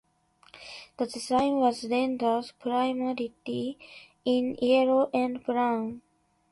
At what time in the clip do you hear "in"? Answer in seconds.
4.25-4.57